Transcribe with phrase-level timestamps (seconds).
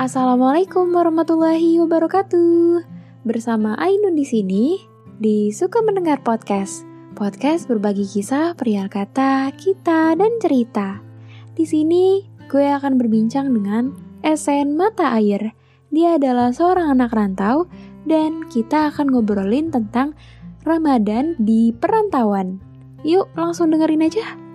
[0.00, 2.88] Assalamualaikum warahmatullahi wabarakatuh.
[3.28, 4.80] Bersama Ainun di sini
[5.20, 6.88] di Suka Mendengar Podcast.
[7.12, 11.04] Podcast berbagi kisah, perihal kata, kita, dan cerita.
[11.52, 13.92] Di sini gue akan berbincang dengan
[14.24, 15.52] Esen Mata Air.
[15.92, 17.68] Dia adalah seorang anak rantau
[18.08, 20.16] dan kita akan ngobrolin tentang
[20.64, 22.56] Ramadan di perantauan.
[23.04, 24.49] Yuk langsung dengerin aja.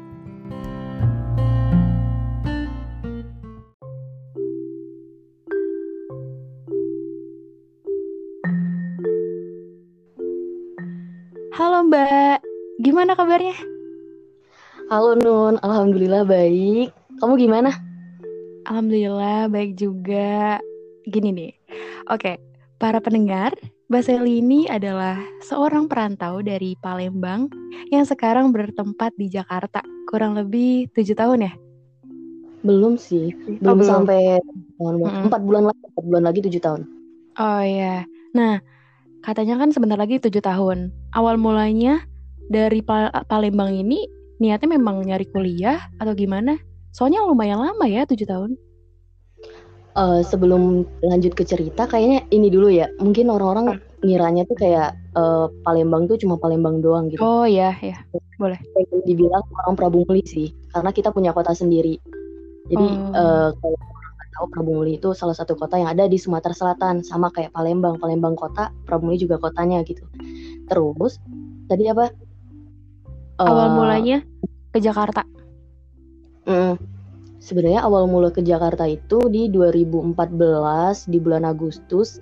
[11.85, 12.41] Mbak,
[12.81, 13.53] gimana kabarnya?
[14.89, 16.89] Halo Nun, Alhamdulillah baik.
[17.21, 17.77] Kamu gimana?
[18.65, 20.57] Alhamdulillah baik juga.
[21.05, 21.53] Gini nih,
[22.09, 22.41] oke,
[22.81, 23.53] para pendengar,
[23.93, 27.53] Mbak Seli ini adalah seorang perantau dari Palembang
[27.93, 29.85] yang sekarang bertempat di Jakarta.
[30.09, 31.53] Kurang lebih tujuh tahun ya?
[32.65, 33.29] Belum sih,
[33.61, 33.85] belum, belum.
[33.85, 34.41] sampai
[34.81, 36.81] empat bulan lagi, empat bulan lagi tujuh tahun.
[37.37, 38.57] Oh iya, nah
[39.21, 40.89] katanya kan sebentar lagi tujuh tahun.
[41.15, 42.03] Awal mulanya
[42.51, 44.03] dari Pa- Palembang ini
[44.43, 46.59] niatnya memang nyari kuliah atau gimana?
[46.91, 48.51] Soalnya lumayan lama ya tujuh tahun.
[49.95, 52.91] Eh, sebelum lanjut ke cerita, kayaknya ini dulu ya.
[52.99, 57.23] Mungkin orang-orang ngiranya tuh kayak eh, Palembang tuh cuma Palembang doang gitu.
[57.23, 57.95] Oh iya, ya.
[58.35, 61.95] Kayak dibilang orang Prabu Muli sih, karena kita punya kota sendiri.
[62.67, 63.55] Jadi Oh.
[63.55, 63.94] nggak
[64.35, 67.97] tahu Prabu Muli itu salah satu kota yang ada di Sumatera Selatan, sama kayak Palembang.
[67.97, 70.03] Palembang kota, Prabu Muli juga kotanya gitu.
[70.67, 71.17] Terus
[71.71, 72.11] tadi apa?
[73.39, 74.17] Awal Eh, mulanya
[74.71, 75.23] ke Jakarta.
[76.45, 76.75] Mm.
[77.45, 82.17] Sebenarnya awal mula ke Jakarta itu di 2014 di bulan Agustus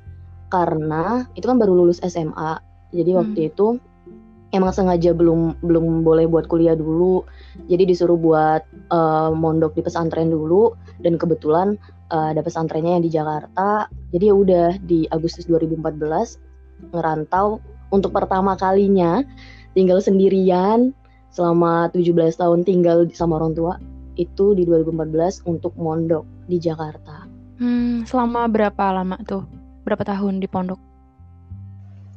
[0.52, 2.60] karena itu kan baru lulus SMA.
[2.92, 3.20] Jadi Hmm.
[3.24, 3.80] waktu itu
[4.52, 7.24] emang sengaja belum belum boleh buat kuliah dulu.
[7.72, 11.80] Jadi disuruh buat eh, mondok di pesantren dulu dan kebetulan
[12.14, 13.90] eh, ada pesantrennya yang di Jakarta.
[14.14, 17.58] Jadi ya udah di Agustus 2014 ngerantau
[17.90, 19.26] untuk pertama kalinya
[19.74, 20.94] tinggal sendirian
[21.34, 23.74] selama 17 tahun tinggal sama orang tua
[24.14, 27.26] itu di 2014 untuk mondok di Jakarta.
[27.58, 29.46] Hmm, selama berapa lama tuh?
[29.86, 30.78] Berapa tahun di pondok?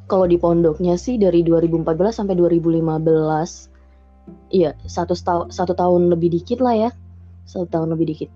[0.07, 3.73] Kalau di pondoknya sih dari 2014 sampai 2015.
[4.53, 5.15] Iya, satu
[5.51, 6.91] satu tahun lebih dikit lah ya.
[7.49, 8.31] Satu tahun lebih dikit.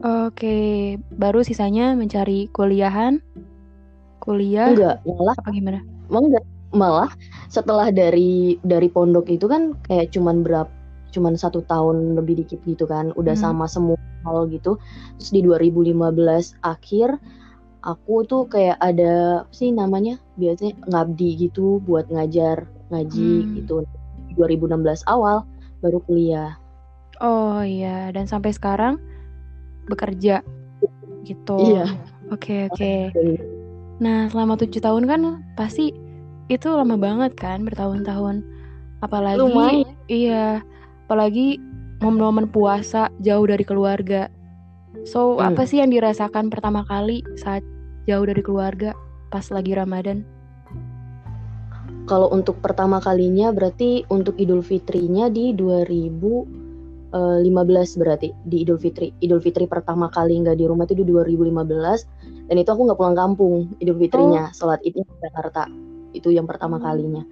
[0.00, 3.20] Oke, baru sisanya mencari kuliahan.
[4.22, 5.80] Kuliah Enggak, malah apa gimana?
[6.08, 7.10] enggak malah
[7.52, 10.70] setelah dari dari pondok itu kan kayak cuman berapa
[11.12, 13.44] cuman satu tahun lebih dikit gitu kan udah Hmm.
[13.52, 14.80] sama semua hal gitu
[15.20, 17.20] terus di 2015 akhir
[17.84, 23.52] aku tuh kayak ada apa sih namanya biasanya ngabdi gitu buat ngajar ngaji Hmm.
[23.58, 23.74] gitu
[24.38, 25.44] 2016 awal
[25.84, 26.56] baru kuliah
[27.20, 28.96] Oh iya, dan sampai sekarang
[29.86, 30.42] bekerja
[31.26, 31.58] gitu.
[31.58, 31.86] Iya.
[32.30, 33.12] Oke oke.
[34.02, 35.20] Nah selama tujuh tahun kan
[35.54, 35.94] pasti
[36.50, 38.42] itu lama banget kan bertahun-tahun.
[39.02, 39.86] Apalagi Lumayan.
[40.06, 40.62] iya,
[41.06, 41.58] apalagi
[42.02, 44.30] momen-momen puasa jauh dari keluarga.
[45.06, 45.54] So Hmm.
[45.54, 47.62] apa sih yang dirasakan pertama kali saat
[48.06, 48.94] jauh dari keluarga
[49.30, 50.26] pas lagi Ramadan?
[52.02, 55.54] kalau untuk pertama kalinya berarti untuk Idul Fitrinya di
[57.12, 59.12] 2015 berarti di Idul Fitri.
[59.20, 63.16] Idul Fitri pertama kali nggak di rumah itu di 2015 dan itu aku nggak pulang
[63.16, 65.62] kampung Idul Fitrinya, sholat Idnya di Jakarta.
[66.16, 66.84] Itu yang pertama Hmm.
[66.84, 67.22] kalinya.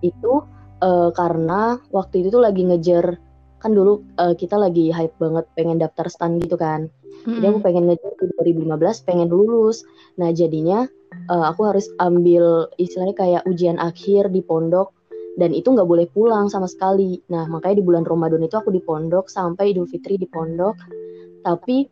[0.00, 0.44] Itu
[0.80, 3.20] eh, karena waktu itu tuh lagi ngejar
[3.60, 6.88] kan dulu eh, kita lagi hype banget pengen daftar stan gitu kan.
[7.36, 7.64] Jadi aku Mm-mm.
[7.64, 8.26] pengen ngejar di
[8.64, 9.84] 2015 pengen lulus.
[10.16, 10.88] Nah jadinya
[11.30, 14.97] eh, aku harus ambil istilahnya kayak ujian akhir di pondok
[15.38, 17.22] dan itu nggak boleh pulang sama sekali.
[17.30, 20.74] Nah makanya di bulan Ramadan itu aku di pondok sampai Idul Fitri di pondok.
[21.46, 21.86] Tapi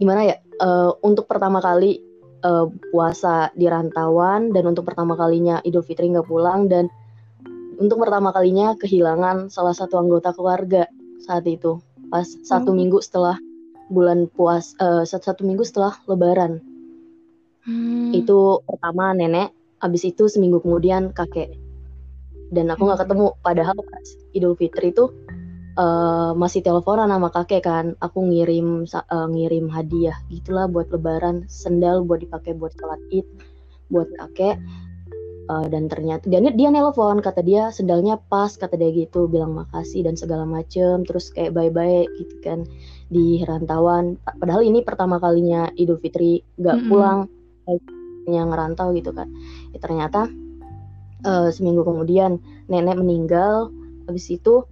[0.00, 0.36] gimana ya?
[0.40, 2.00] eh, untuk pertama kali
[2.40, 6.88] eh, puasa di rantauan dan untuk pertama kalinya Idul Fitri nggak pulang dan
[7.76, 10.86] untuk pertama kalinya kehilangan salah satu anggota keluarga
[11.26, 12.76] saat itu pas satu Oh.
[12.76, 13.34] minggu setelah
[13.90, 16.62] bulan puas eh, satu, satu minggu setelah Lebaran
[17.64, 18.12] Hmm.
[18.12, 19.48] itu pertama nenek
[19.80, 21.56] habis itu seminggu kemudian kakek
[22.52, 23.08] dan aku nggak Hmm.
[23.08, 23.26] ketemu.
[23.40, 24.06] Padahal pas
[24.36, 25.04] Idul Fitri itu
[25.74, 27.86] eh, masih teleponan sama kakek kan.
[28.02, 31.46] Aku ngirim eh, ngirim hadiah gitulah buat Lebaran.
[31.50, 33.26] Sendal buat dipakai buat sholat id
[33.90, 34.56] buat kakek.
[35.44, 37.20] Eh, dan ternyata dia dia nelpon.
[37.20, 39.26] Kata dia sendalnya pas kata dia gitu.
[39.28, 41.04] Bilang makasih dan segala macem.
[41.06, 42.64] Terus kayak bye bye gitu kan.
[43.10, 44.16] Di rantauan.
[44.40, 46.88] Padahal ini pertama kalinya Idul Fitri nggak Mm-mm.
[46.88, 47.26] pulang.
[48.24, 49.28] Yang ngerantau gitu kan.
[49.74, 50.28] Ya, ternyata
[51.24, 52.38] eh, seminggu kemudian
[52.68, 53.72] nenek meninggal
[54.04, 54.64] habis itu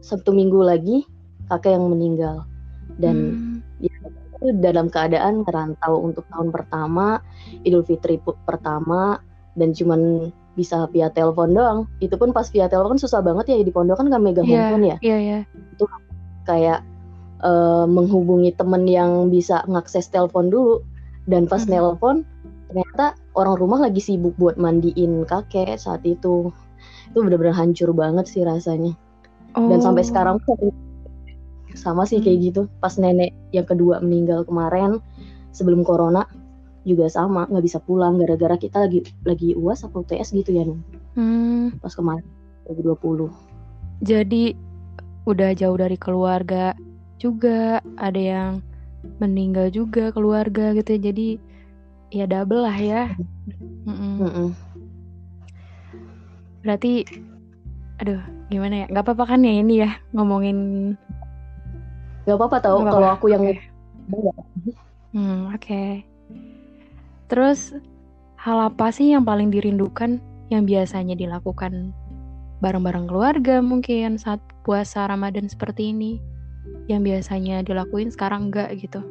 [0.00, 1.04] sabtu minggu lagi
[1.50, 2.46] kakek yang meninggal
[2.98, 3.56] dan Hmm.
[3.82, 3.94] ya,
[4.40, 7.20] itu dalam keadaan merantau untuk tahun pertama,
[7.62, 9.20] Idul Fitri pertama,
[9.54, 11.78] dan cuman bisa via telepon doang.
[12.02, 14.84] Itu pun pas via telepon susah banget ya di pondok kan nggak megang yeah, handphone
[14.84, 14.96] ya.
[15.00, 15.32] Iya yeah, iya.
[15.32, 15.42] Yeah.
[15.76, 15.84] Itu
[16.48, 16.80] kayak
[17.44, 20.84] uh, menghubungi temen yang bisa ngakses telepon dulu
[21.28, 21.70] dan pas hmm.
[21.70, 22.24] nelpon
[22.70, 26.54] ternyata orang rumah lagi sibuk buat mandiin kakek saat itu.
[27.10, 28.94] Itu bener-bener hancur banget sih rasanya.
[29.58, 29.66] Oh.
[29.66, 30.38] Dan sampai sekarang
[31.74, 32.46] sama sih kayak hmm.
[32.50, 34.98] gitu pas nenek yang kedua meninggal kemarin
[35.54, 36.26] sebelum corona
[36.82, 40.82] juga sama nggak bisa pulang gara-gara kita lagi lagi uas atau UTS gitu ya Nung
[41.14, 41.78] hmm.
[41.78, 42.24] pas kemarin
[42.66, 43.30] 2020
[44.02, 44.56] jadi
[45.28, 46.72] udah jauh dari keluarga
[47.20, 48.50] juga ada yang
[49.20, 51.28] meninggal juga keluarga gitu ya jadi
[52.10, 53.02] ya double lah ya
[53.86, 54.14] mm -mm.
[54.18, 54.48] Mm -mm.
[56.62, 57.06] berarti
[58.02, 58.20] aduh
[58.50, 60.58] gimana ya nggak apa-apa kan ya ini ya ngomongin
[62.28, 63.58] Gak apa-apa tau kalau aku yang okay.
[65.10, 65.58] Hmm, oke.
[65.58, 66.06] Okay.
[67.26, 67.74] Terus
[68.38, 71.90] hal apa sih yang paling dirindukan yang biasanya dilakukan
[72.62, 76.22] bareng-bareng keluarga mungkin saat puasa Ramadan seperti ini?
[76.86, 79.02] Yang biasanya dilakuin sekarang enggak gitu?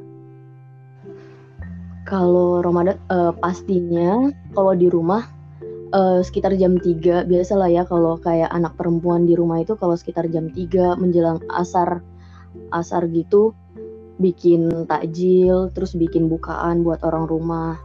[2.09, 5.29] Kalau Ramadan uh, pastinya kalau di rumah
[5.93, 10.25] uh, sekitar jam 3 biasalah ya kalau kayak anak perempuan di rumah itu kalau sekitar
[10.33, 12.01] jam 3 menjelang asar
[12.73, 13.53] asar gitu
[14.19, 17.77] bikin takjil terus bikin bukaan buat orang rumah.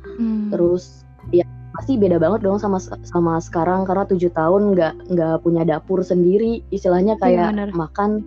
[0.00, 0.48] Hmm.
[0.48, 1.44] terus ya
[1.76, 6.64] pasti beda banget dong sama sama sekarang karena tujuh tahun nggak nggak punya dapur sendiri.
[6.72, 8.24] Istilahnya iya, kayak ya, makan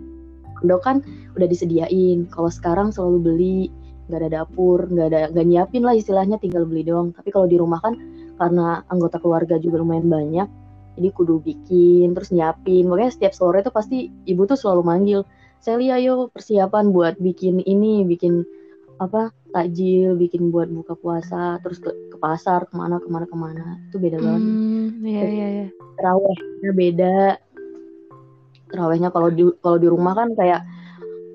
[0.62, 0.96] dok kan
[1.34, 2.30] udah disediain.
[2.30, 3.58] Kalau sekarang selalu beli
[4.08, 7.12] nggak ada dapur nggak ada nggak nyiapin lah istilahnya tinggal beli doang.
[7.12, 7.96] Tapi kalau di rumah kan
[8.36, 10.48] karena anggota keluarga juga lumayan banyak
[10.94, 12.86] jadi kudu bikin terus nyiapin.
[12.86, 15.20] Makanya setiap sore tuh pasti ibu tuh selalu manggil
[15.64, 18.44] Sally ayo persiapan buat bikin ini bikin
[19.00, 23.32] apa takjil bikin buat buka puasa terus ke, ke pasar ke mana ke mana ke
[23.32, 23.80] mana.
[23.88, 24.44] Itu beda banget.
[24.44, 25.66] Hmm, iya iya iya.
[25.96, 27.18] Terawihnya beda.
[28.76, 30.68] Terawihnya kalau di kalau di rumah kan kayak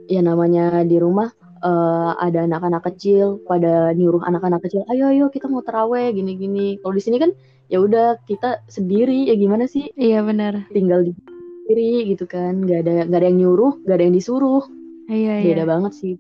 [0.06, 5.48] ya namanya di rumah uh, ada anak-anak kecil pada nyuruh anak-anak kecil ayo ayo kita
[5.52, 7.32] mau teraweh gini gini kalau di sini kan
[7.70, 9.94] ya udah kita sendiri ya gimana sih?
[9.94, 10.66] Iya benar.
[10.74, 14.64] Tinggal di sendiri gitu kan nggak ada nggak ada yang nyuruh nggak ada yang disuruh.
[15.10, 15.70] Iya, beda iya.
[15.70, 16.14] banget sih.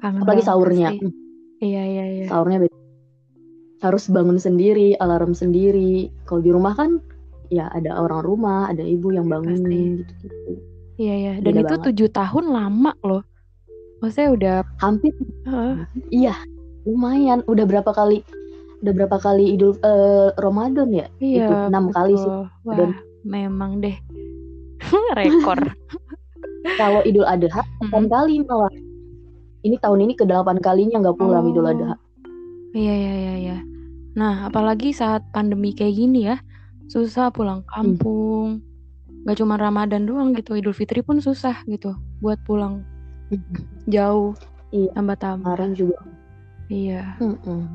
[0.00, 0.88] Kangen apalagi sahurnya.
[0.96, 1.12] sih.
[1.60, 2.26] iya iya iya.
[2.32, 2.76] Sahurnya beda.
[3.84, 6.08] Harus bangun sendiri alarm sendiri.
[6.24, 7.00] Kalau di rumah kan
[7.52, 10.52] ya ada orang rumah ada ibu yang bangunin gitu gitu
[10.98, 11.32] iya iya.
[11.38, 13.22] Dan beda itu tujuh tahun lama loh
[14.00, 15.12] maksudnya udah hampir
[15.48, 15.82] uh.
[16.12, 16.34] iya
[16.86, 18.22] lumayan udah berapa kali
[18.84, 22.30] udah berapa kali idul uh, Ramadan ya iya, itu enam kali sih
[22.68, 22.90] Wah, dan
[23.24, 23.96] memang deh
[25.18, 25.58] rekor
[26.76, 28.10] kalau Idul Adha hmm.
[28.10, 28.70] kali malah
[29.64, 31.50] ini tahun ini ke delapan kalinya nggak pulang oh.
[31.50, 31.96] Idul Adha
[32.76, 33.58] iya iya iya iya
[34.16, 36.36] nah apalagi saat pandemi kayak gini ya
[36.92, 37.70] susah pulang hmm.
[37.72, 38.74] kampung hmm.
[39.26, 42.86] Gak cuma Ramadan doang gitu Idul Fitri pun susah gitu buat pulang.
[43.94, 44.34] Jauh
[44.70, 45.98] iya tambah kemarin juga
[46.70, 47.66] iya hmm.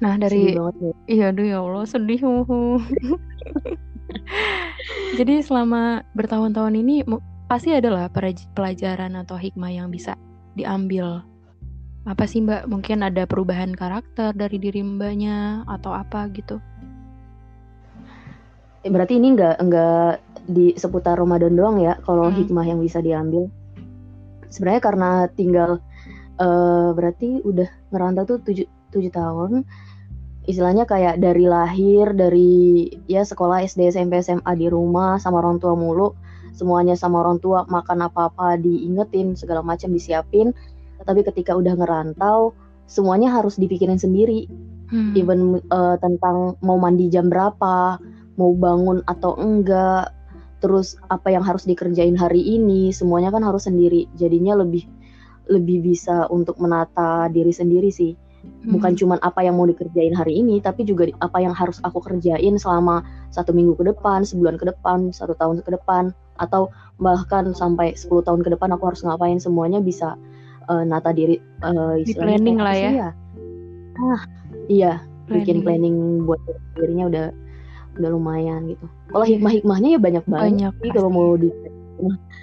[0.00, 0.92] nah dari ya.
[1.06, 2.20] iya aduh ya Allah sedih
[5.18, 7.06] Jadi selama bertahun-tahun ini
[7.46, 8.10] pasti adalah
[8.54, 10.18] pelajaran atau hikmah yang bisa
[10.58, 11.22] diambil.
[12.04, 12.68] Apa sih Mbak?
[12.68, 16.60] Mungkin ada perubahan karakter dari diri Mbaknya atau apa gitu?
[18.84, 20.10] Berarti ini nggak nggak
[20.44, 22.36] di seputar Ramadan doang ya kalau hmm.
[22.44, 23.48] hikmah yang bisa diambil.
[24.54, 25.82] Sebenarnya karena tinggal
[26.38, 29.66] uh, berarti udah ngerantau tuh tujuh, tujuh tahun.
[30.46, 35.74] Istilahnya kayak dari lahir dari ya sekolah SD SMP SMA di rumah sama orang tua
[35.74, 36.14] mulu.
[36.54, 40.54] Semuanya sama orang tua makan apa-apa diingetin segala macam disiapin.
[41.02, 42.54] Tapi ketika udah ngerantau
[42.86, 44.46] semuanya harus dipikirin sendiri.
[44.84, 45.16] Hmm.
[45.16, 47.96] even uh, tentang mau mandi jam berapa
[48.36, 50.12] mau bangun atau enggak
[50.64, 54.88] terus apa yang harus dikerjain hari ini semuanya kan harus sendiri jadinya lebih
[55.52, 58.16] lebih bisa untuk menata diri sendiri sih
[58.64, 59.00] bukan hmm.
[59.00, 63.04] cuma apa yang mau dikerjain hari ini tapi juga apa yang harus aku kerjain selama
[63.28, 68.10] satu minggu ke depan sebulan ke depan satu tahun ke depan atau bahkan sampai 10
[68.24, 70.16] tahun ke depan aku harus ngapain semuanya bisa
[70.66, 72.90] uh, nata diri uh, Di planning lah ya.
[72.90, 73.08] ya
[74.00, 74.20] ah
[74.72, 74.92] iya
[75.28, 75.34] planning.
[75.44, 76.40] bikin planning buat
[76.74, 77.26] dirinya udah
[77.98, 78.86] udah lumayan gitu.
[79.10, 81.48] Kalau hikmah-hikmahnya ya banyak banget banyak kalau mau di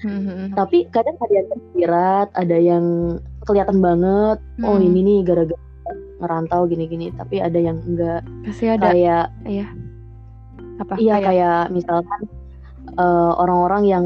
[0.08, 0.56] hmm.
[0.56, 2.86] tapi kadang ada yang tersirat ada yang
[3.44, 4.70] kelihatan banget oh, hmm.
[4.72, 5.62] oh ini nih gara-gara
[6.22, 7.10] ngerantau gini-gini.
[7.18, 8.22] Tapi ada yang enggak.
[8.46, 8.94] Pasti ada.
[8.94, 9.68] Kayak iya.
[10.78, 10.94] Apa?
[11.02, 12.22] Iya kayak, kayak misalkan
[12.96, 14.06] eh, orang-orang yang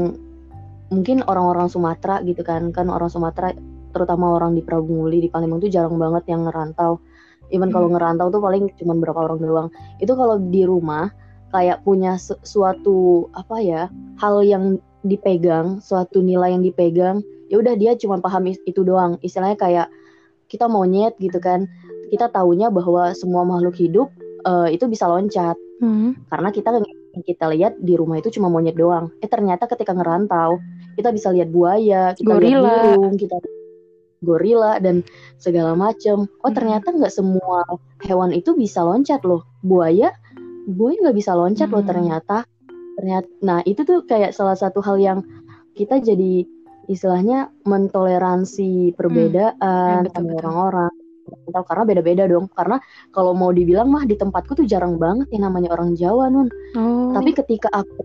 [0.88, 2.72] mungkin orang-orang Sumatera gitu kan.
[2.72, 3.52] Kan orang Sumatera
[3.92, 6.98] terutama orang di Prabumuli di Palembang tuh jarang banget yang ngerantau.
[7.54, 7.94] Even kalau Hmm.
[7.94, 9.68] ngerantau tuh paling cuma berapa orang doang.
[10.02, 11.12] Itu kalau di rumah
[11.54, 13.82] kayak punya su- suatu apa ya
[14.18, 19.54] hal yang dipegang suatu nilai yang dipegang ya udah dia cuma paham itu doang istilahnya
[19.54, 19.86] kayak
[20.50, 21.70] kita monyet gitu kan
[22.10, 24.08] kita taunya bahwa semua makhluk hidup
[24.46, 26.16] eh, itu bisa loncat Hmm.
[26.32, 29.12] karena kita yang kita lihat di rumah itu cuma monyet doang.
[29.20, 30.56] Eh ternyata ketika ngerantau
[30.96, 32.72] kita bisa lihat buaya, kita lihat Gorila.
[32.96, 33.36] burung, kita
[34.24, 35.04] gorila dan
[35.36, 36.24] segala macam.
[36.40, 37.60] Oh ternyata nggak semua
[38.08, 39.44] hewan itu bisa loncat loh.
[39.60, 40.16] Buaya,
[40.66, 41.90] buaya nggak bisa loncat loh Hmm.
[41.90, 42.38] ternyata.
[42.96, 45.18] Ternyata, nah itu tuh kayak salah satu hal yang
[45.76, 46.48] kita jadi
[46.88, 50.92] istilahnya mentoleransi perbedaan Ya, betul, sama orang-orang.
[51.26, 52.46] Tahu karena beda-beda dong.
[52.54, 52.78] Karena
[53.10, 56.48] kalau mau dibilang mah di tempatku tuh jarang banget yang namanya orang Jawa nun.
[56.78, 57.10] Oh.
[57.12, 58.00] Tapi ketika aku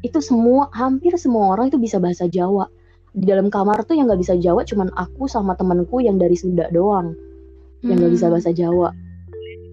[0.00, 2.66] itu semua hampir semua orang itu bisa bahasa Jawa.
[3.12, 6.68] Di dalam kamar tuh yang nggak bisa Jawa cuman aku sama temanku yang dari Sunda
[6.72, 7.12] doang
[7.84, 8.34] yang nggak bisa Hmm.
[8.34, 8.88] bahasa Jawa.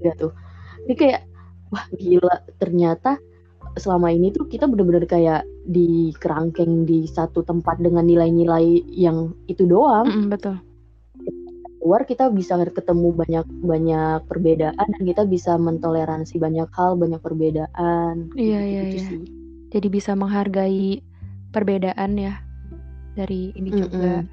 [0.04, 0.36] Ya tuh.
[0.86, 1.22] Ini kayak
[1.74, 3.18] wah gila ternyata
[3.78, 9.66] selama ini tuh kita bener-bener kayak di kerangkeng di satu tempat dengan nilai-nilai yang itu
[9.66, 10.06] doang.
[10.06, 10.62] Mm-mm, betul.
[11.82, 18.32] Keluar kita bisa ketemu banyak banyak perbedaan dan kita bisa mentoleransi banyak hal, banyak perbedaan.
[18.38, 19.08] Iya, iya, Gitu iya.
[19.10, 19.20] sih.
[19.74, 21.02] Jadi bisa menghargai
[21.52, 22.40] perbedaan ya
[23.18, 24.24] dari ini juga.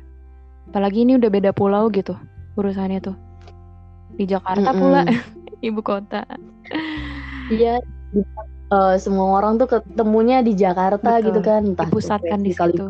[0.71, 2.15] Apalagi ini udah beda pulau gitu
[2.55, 3.17] urusannya tuh.
[4.15, 4.81] Di Jakarta Mm-mm.
[4.81, 5.03] pula
[5.67, 6.23] ibu kota.
[7.51, 7.75] Iya,
[8.71, 11.27] eh, semua orang tuh ketemunya di Jakarta Betul.
[11.31, 12.85] gitu kan, entah Dipusatkan di situ.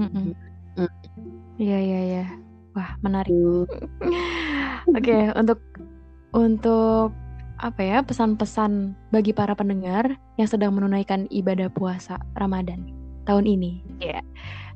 [0.00, 0.32] Mm.
[1.56, 2.24] Iya iya iya.
[2.76, 3.32] Wah menarik.
[3.32, 3.64] Tuh.
[4.96, 5.60] Oke untuk
[6.36, 7.12] untuk
[7.56, 12.92] apa ya pesan-pesan bagi para pendengar yang sedang menunaikan ibadah puasa Ramadan
[13.24, 14.20] tahun ini ya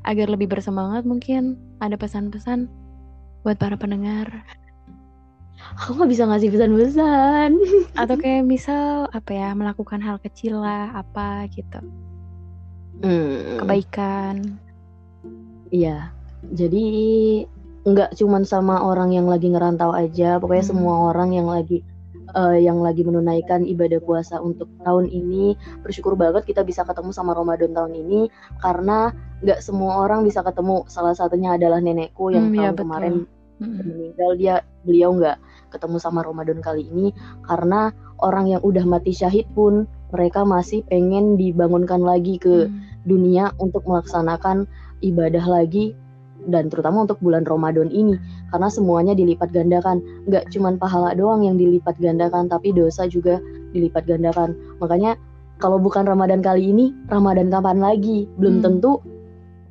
[0.08, 2.72] agar lebih bersemangat mungkin ada pesan-pesan
[3.44, 4.44] buat para pendengar
[5.80, 7.50] Aku nggak bisa ngasih pesan-pesan.
[8.00, 11.80] atau kayak misal apa ya melakukan hal kecil lah apa gitu
[13.02, 14.60] Hmm, kebaikan
[15.70, 16.10] Iya,
[16.42, 16.84] jadi
[17.86, 20.72] nggak cuman sama orang yang lagi ngerantau aja, pokoknya Hmm.
[20.76, 21.80] semua orang yang lagi
[22.36, 27.34] eh, yang lagi menunaikan ibadah puasa untuk tahun ini bersyukur banget kita bisa ketemu sama
[27.34, 28.30] Ramadan tahun ini
[28.62, 29.10] karena
[29.42, 30.84] nggak semua orang bisa ketemu.
[30.86, 32.82] Salah satunya adalah nenekku Hmm, yang iya, tahun betul.
[32.86, 33.14] kemarin
[33.60, 33.82] Mm-mm.
[33.82, 35.36] meninggal dia beliau nggak
[35.70, 37.14] ketemu sama Ramadan kali ini
[37.46, 42.82] karena orang yang udah mati syahid pun mereka masih pengen dibangunkan lagi ke Hmm.
[43.06, 44.68] dunia untuk melaksanakan
[45.00, 45.96] ibadah lagi
[46.48, 48.16] dan terutama untuk bulan Ramadan ini
[48.52, 53.40] karena semuanya dilipat gandakan nggak cuman pahala doang yang dilipat gandakan tapi dosa juga
[53.72, 55.16] dilipat gandakan makanya
[55.60, 58.32] kalau bukan Ramadan kali ini Ramadan kapan lagi Hmm.
[58.40, 59.00] belum tentu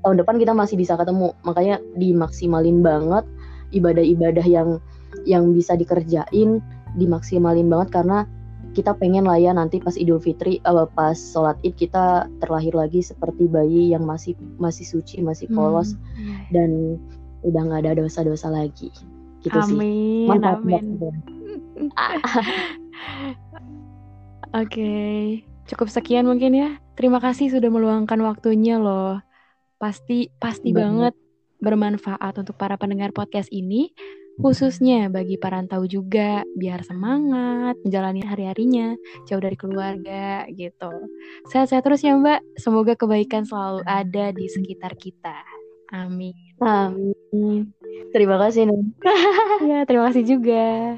[0.06, 3.26] tahun depan kita masih bisa ketemu makanya dimaksimalin banget
[3.70, 4.82] ibadah-ibadah yang
[5.26, 6.60] yang bisa dikerjain
[6.98, 8.26] dimaksimalin banget karena
[8.74, 13.02] kita pengen lah ya nanti pas Idul Fitri eh, pas sholat Id kita terlahir lagi
[13.02, 16.38] seperti bayi yang masih masih suci masih polos Hmm, iya, iya.
[16.54, 16.70] dan
[17.42, 18.92] udah nggak ada dosa-dosa lagi
[19.42, 21.00] gitu sih Amin, Mantap, amin.
[24.52, 24.92] Oke,
[25.70, 26.70] cukup sekian mungkin ya.
[26.98, 29.22] Terima kasih sudah meluangkan waktunya loh.
[29.78, 31.62] Pasti pasti banget Banget.
[31.62, 33.94] bermanfaat untuk para pendengar podcast ini,
[34.40, 38.96] khususnya bagi perantau juga, biar semangat menjalani hari-harinya
[39.28, 41.12] jauh dari keluarga gitu.
[41.52, 42.60] Sehat-sehat terus ya Mbak.
[42.60, 45.44] Semoga kebaikan selalu ada di sekitar kita.
[45.92, 46.34] Amin.
[46.62, 47.74] Amin.
[48.16, 48.96] Terima kasih Nun.
[49.66, 50.98] Ya, terima kasih juga.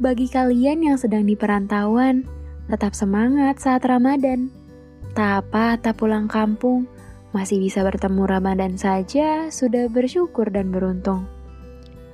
[0.00, 2.24] Bagi kalian yang sedang di perantauan,
[2.72, 4.48] tetap semangat saat Ramadan.
[5.12, 6.88] Tak apa, tak pulang kampung,
[7.36, 11.28] masih bisa bertemu Ramadan saja sudah bersyukur dan beruntung.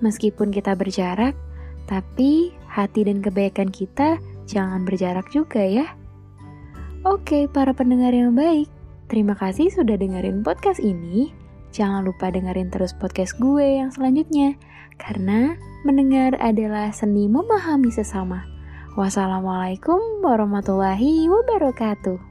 [0.02, 1.38] Meskipun kita berjarak,
[1.86, 4.18] tapi hati dan kebaikan kita
[4.50, 5.86] jangan berjarak juga ya.
[7.06, 8.66] Oke, para pendengar yang baik,
[9.06, 11.30] terima kasih sudah dengerin podcast ini.
[11.70, 14.58] Jangan lupa dengerin terus podcast gue yang selanjutnya,
[14.98, 15.54] karena
[15.86, 18.42] mendengar adalah seni memahami sesama.
[18.98, 22.25] Wassalamualaikum warahmatullahi wabarakatuh.